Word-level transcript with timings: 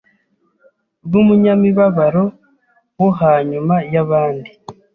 rw’umunyamibabaro 1.05 2.23
wo 2.99 3.09
hanyuma 3.21 3.75
y’abandi 3.93 4.49